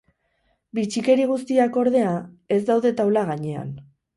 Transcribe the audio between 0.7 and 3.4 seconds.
Bitxikeri guztiak, ordea, ez daude taula